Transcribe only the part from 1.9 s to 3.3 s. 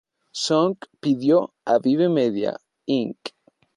Media, Inc.